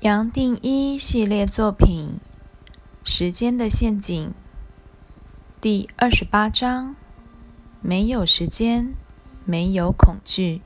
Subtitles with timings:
[0.00, 2.20] 杨定一系列作品
[3.04, 4.28] 《时间的陷阱》
[5.60, 6.96] 第二十八章：
[7.82, 8.94] 没有时间，
[9.44, 10.62] 没有恐惧。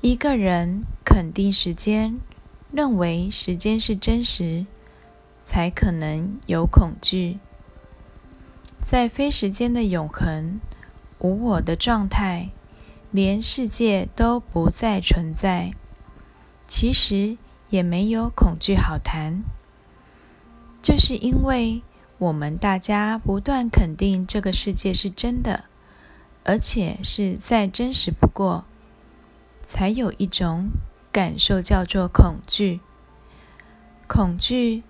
[0.00, 2.18] 一个人肯定时间，
[2.72, 4.64] 认为时间是真实，
[5.42, 7.38] 才可能有恐惧。
[8.80, 10.58] 在非时间的永恒、
[11.18, 12.48] 无我的状态，
[13.10, 15.74] 连世界都不再存在。
[16.66, 17.36] 其实。
[17.70, 19.42] 也没有恐惧好谈，
[20.82, 21.82] 就是因为
[22.18, 25.64] 我们大家不断肯定这个世界是真的，
[26.44, 28.64] 而且是再真实不过，
[29.66, 30.70] 才有一种
[31.12, 32.80] 感受叫做恐惧。
[34.06, 34.82] 恐惧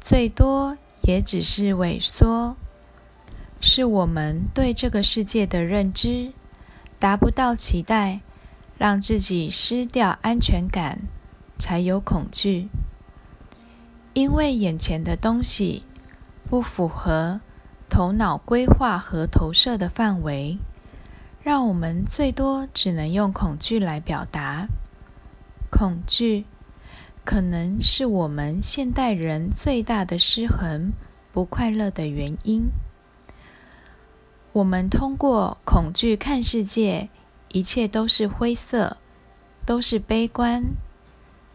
[0.00, 2.56] 最多也只是萎缩，
[3.60, 6.32] 是我们对这个世界的认知
[7.00, 8.20] 达不到期待，
[8.78, 11.00] 让自己失掉安全感。
[11.58, 12.68] 才有恐惧，
[14.14, 15.84] 因为眼前的东西
[16.48, 17.40] 不符合
[17.88, 20.58] 头脑规划和投射的范围，
[21.42, 24.68] 让我们最多只能用恐惧来表达。
[25.70, 26.44] 恐惧
[27.24, 30.92] 可能是我们现代人最大的失衡、
[31.32, 32.68] 不快乐的原因。
[34.52, 37.10] 我们通过恐惧看世界，
[37.48, 38.96] 一切都是灰色，
[39.66, 40.64] 都是悲观。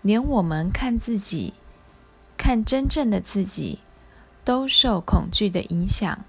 [0.02, 1.54] 连我们看自己，
[2.38, 3.80] 看真正的自己，
[4.44, 6.26] 都受恐惧的影响。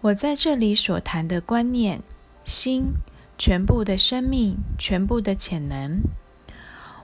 [0.00, 2.00] 我在这里所谈的观念、
[2.44, 2.92] 心、
[3.36, 6.00] 全部的生命、全部的潜能，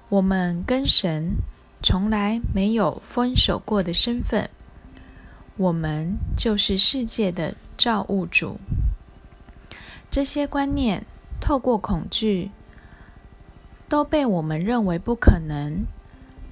[0.09, 1.37] 我们跟神
[1.83, 4.49] 从来没有分手过的身份，
[5.57, 8.59] 我们就是世界的造物主。
[10.11, 11.05] 这些观念
[11.41, 12.51] 透过恐惧。
[13.89, 15.87] 都被我们认为不可能，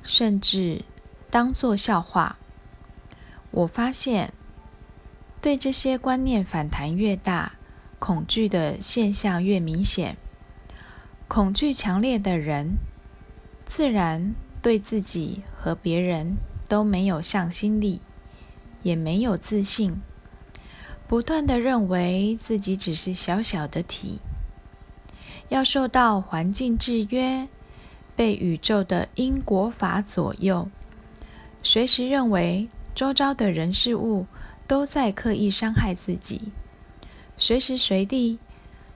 [0.02, 0.82] 甚至
[1.30, 2.38] 当作笑话。
[3.50, 4.32] 我发现，
[5.40, 7.54] 对这些观念反弹越大，
[7.98, 10.16] 恐惧的现象越明显。
[11.28, 12.76] 恐惧强烈的人，
[13.64, 16.36] 自然对自己和别人
[16.68, 18.00] 都没有向心力，
[18.82, 20.00] 也没有自信，
[21.08, 24.20] 不断的认为自己只是小小的体。
[25.52, 27.46] 要受到环境制约，
[28.16, 30.70] 被宇宙的因果法左右，
[31.62, 34.24] 随时认为周遭的人事物
[34.66, 36.52] 都在刻意伤害自己，
[37.36, 38.38] 随时随地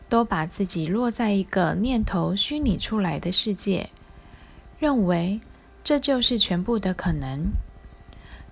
[0.08, 3.90] 都把自己落在一个念头虚拟出来的世界，
[4.78, 5.38] 认为
[5.84, 7.50] 这就是全部的可能。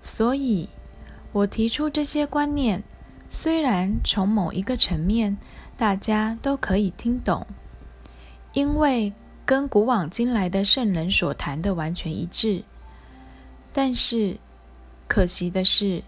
[0.03, 0.69] 所以，
[1.31, 2.83] 我提出这些观念，
[3.27, 5.39] 虽然从某一个层面
[5.75, 7.47] 大家都可以听懂。
[8.55, 9.11] 因为
[9.45, 12.63] 跟古往今来的圣人所谈的完全一致，
[13.73, 14.37] 但是
[15.09, 16.01] 可惜的是，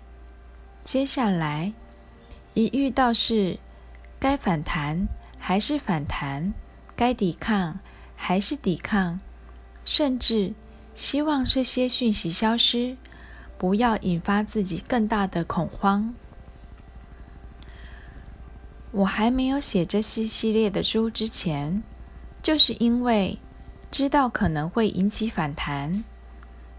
[0.82, 1.74] 接下来
[2.54, 3.60] 一遇到是
[4.18, 6.54] 该反弹还是反弹，
[6.96, 7.78] 该抵抗
[8.16, 9.20] 还是抵抗，
[9.84, 10.54] 甚至
[10.96, 12.96] 希望这些讯息消失，
[13.58, 16.16] 不要引发自己更大的恐慌。
[18.92, 21.84] 我还没有写这些系列的书之前。
[22.42, 23.38] 就是因为
[23.92, 26.04] 知道可能会引起反弹，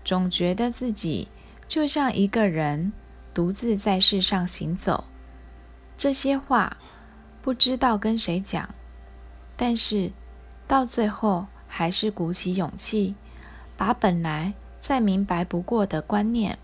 [0.04, 1.28] 总觉得自己
[1.66, 2.92] 就像一个人
[3.34, 5.04] 独自在世上行走。
[5.96, 6.76] 这些话
[7.42, 8.68] 不知道跟谁讲，
[9.56, 10.10] 但是
[10.66, 13.14] 到最后还是鼓起勇气，
[13.76, 16.56] 把本来再明白不过的观念，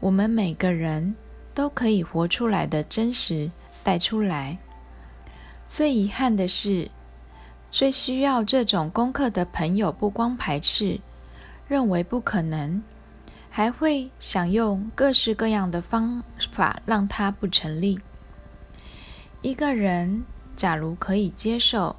[0.00, 1.14] 我们每个人
[1.54, 3.50] 都可以活出来的真实
[3.84, 4.58] 带出来。
[5.68, 6.90] 最遗憾的是。
[7.70, 11.00] 最需要这种功课的朋友，不光排斥，
[11.68, 12.82] 认为不可能，
[13.48, 18.00] 还会想用各式各样的方法让它不成立。
[19.40, 20.24] 一个人
[20.56, 21.94] 假如可以接受，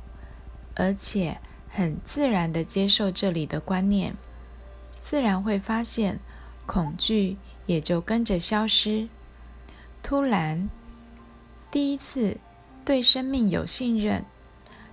[0.75, 1.37] 而且
[1.69, 4.13] 很自然的接受这里的观念，
[4.99, 6.19] 自然会发现
[6.65, 9.07] 恐惧也就跟着消失。
[10.03, 10.69] 突然，
[11.71, 12.37] 第一次
[12.83, 14.25] 对生命有信任。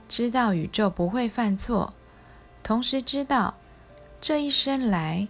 [0.08, 1.92] 知道宇宙不会犯错，
[2.62, 3.58] 同时知道
[4.20, 5.28] 这一生来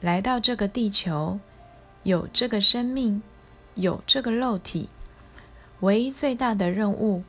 [0.00, 1.40] 来到这个地球，
[2.02, 3.22] 有这个生命，
[3.74, 4.90] 有这个肉体，
[5.80, 7.24] 唯一最大的任务，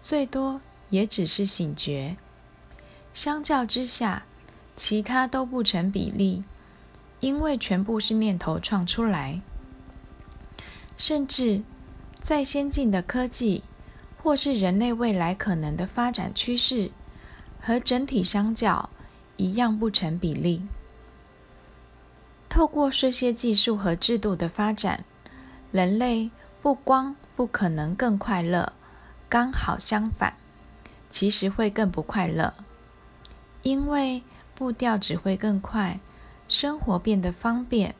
[0.00, 0.60] 最多
[0.90, 2.16] 也只是醒觉。
[3.14, 4.24] 相较之下，
[4.74, 6.42] 其他都不成比例，
[7.20, 9.40] 因为全部是念头创出来，
[10.96, 11.62] 甚至
[12.20, 13.62] 再先进的科技。
[14.22, 16.92] 或是人类未来可能的发展趋势，
[17.60, 18.88] 和整体相较，
[19.36, 20.62] 一样不成比例。
[22.48, 25.04] 透过这些技术和制度的发展，
[25.72, 26.30] 人类
[26.60, 28.72] 不光不可能更快乐，
[29.28, 30.34] 刚好相反，
[31.10, 32.54] 其实会更不快乐，
[33.62, 34.22] 因为
[34.54, 35.98] 步调只会更快，
[36.46, 37.96] 生活变得方便，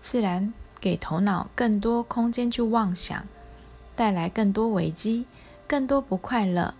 [0.00, 3.26] 自然给头脑更多空间去妄想，
[3.96, 5.26] 带来更多危机，
[5.74, 6.72] 更多不快乐，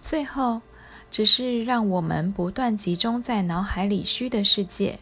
[0.00, 0.62] 最后
[1.10, 4.98] 只是让我们不断集中在脑海里虚的世界。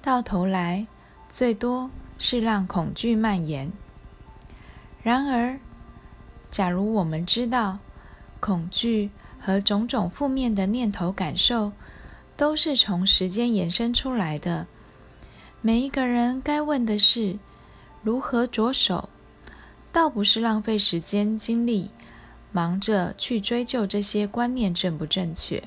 [0.00, 0.86] 到头来，
[1.28, 3.70] 最多是让恐惧蔓延。
[5.02, 5.58] 然而，
[6.50, 7.78] 假如我们知道，
[8.40, 11.72] 恐惧和种种负面的念头、感受，
[12.38, 14.66] 都是从时间延伸出来的，
[15.60, 17.38] 每一个人该问的是：
[18.02, 19.10] 如何着手？
[19.92, 21.90] 倒不是浪费时间精力，
[22.54, 25.64] 忙着去追究这些观念正不正确。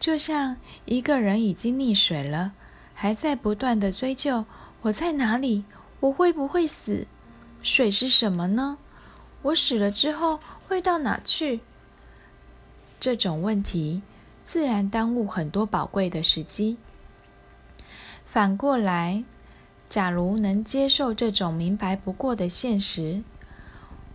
[0.00, 2.52] 就像一个人已经溺水了。
[3.00, 4.44] 还在不断的追究
[4.82, 5.62] 我在哪里，
[6.00, 7.06] 我会不会死？
[7.62, 8.78] 水是什么呢？
[9.42, 11.60] 我死了之后会到哪去？
[12.98, 14.02] 这种问题
[14.44, 16.76] 自然耽误很多宝贵的时机。
[18.26, 19.22] 反过来，
[19.88, 23.22] 假如能接受这种明白不过的现实，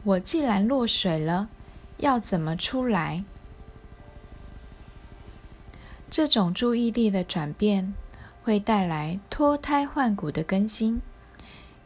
[0.04, 1.48] 我既然落水了，
[2.04, 3.24] 要怎么出来？
[6.10, 7.94] 这种注意力的转变。
[8.44, 11.02] 会带来脱胎换骨的更新。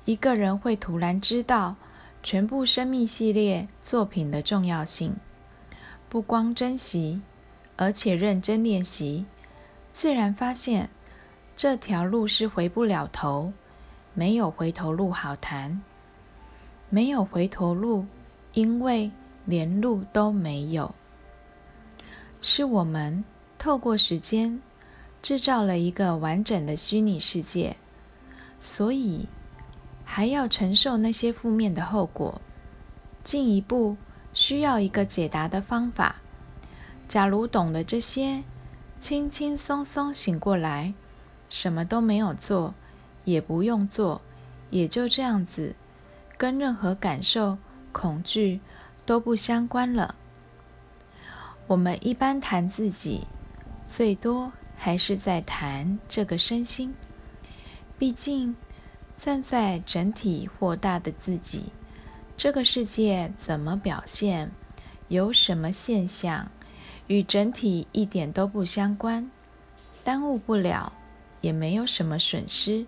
[0.06, 1.76] 一个人会突然知道
[2.24, 5.18] 全部生命系列作品的重要性，
[6.10, 7.22] 不光珍惜，
[7.76, 9.28] 而且认真练习，
[9.94, 10.90] 自然发现
[11.56, 13.54] 这条路是回不了头，
[14.16, 15.80] 没有回头路好谈。
[16.90, 18.08] 没有回头路，
[18.54, 19.12] 因为
[19.48, 20.94] 连路都没有。
[22.40, 23.26] 是我们
[23.58, 24.62] 透过时间。
[25.20, 27.76] 制造了一个完整的虚拟世界，
[28.62, 29.28] 所以
[30.06, 32.40] 还要承受那些负面的后果。
[33.24, 33.98] 进一步
[34.34, 36.22] 需要一个解答的方法。
[37.10, 38.44] 假如懂了这些，
[39.00, 40.94] 轻轻松松醒过来，
[41.50, 42.74] 什么都没有做，
[43.26, 44.22] 也不用做，
[44.70, 45.76] 也就这样子，
[46.38, 47.58] 跟任何感受、
[47.92, 48.62] 恐惧
[49.08, 50.14] 都不相关了。
[51.66, 53.22] 我们一般谈自己，
[53.88, 54.52] 最多。
[54.80, 56.94] 还是在谈这个身心，
[57.98, 58.56] 毕竟
[59.18, 61.64] 站在整体或大的自己，
[62.38, 64.52] 这个世界怎么表现，
[65.08, 66.52] 有什么现象，
[67.08, 69.32] 与整体一点都不相关，
[70.04, 70.94] 耽误不了，
[71.42, 72.86] 也没有什么损失。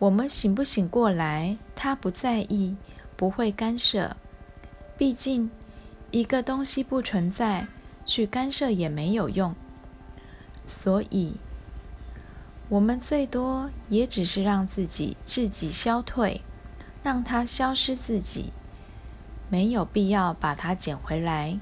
[0.00, 2.74] 我们醒不醒过来，他不在意，
[3.16, 4.16] 不会干涉。
[4.98, 5.48] 毕竟
[6.10, 7.68] 一个东西不存在，
[8.04, 9.54] 去干涉也没有用。
[10.66, 11.34] 所以，
[12.68, 16.42] 我们最多也只是让自己自己消退，
[17.02, 18.52] 让它消失自己，
[19.48, 21.60] 没有必要把它捡回来，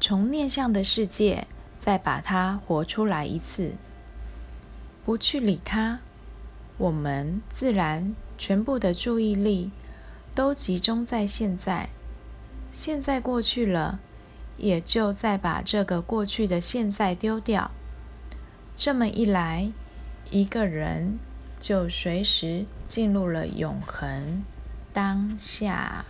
[0.00, 1.46] 从念向的世界
[1.78, 3.74] 再把它活出来一次。
[5.04, 6.00] 不去理它，
[6.78, 9.70] 我们自然全部的注意力
[10.34, 11.90] 都集中在现在。
[12.72, 14.00] 现在过去了，
[14.56, 17.70] 也就再把这个过去的现在丢掉。
[18.74, 19.70] 这么一来，
[20.30, 21.18] 一个人
[21.58, 24.44] 就随时进入了永恒
[24.92, 26.04] 当下。